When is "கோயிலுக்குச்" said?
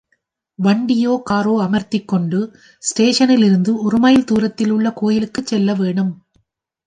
4.93-5.45